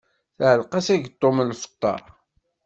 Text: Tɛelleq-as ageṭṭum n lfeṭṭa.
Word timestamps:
Tɛelleq-as 0.37 0.87
ageṭṭum 0.95 1.37
n 1.41 1.45
lfeṭṭa. 1.55 1.95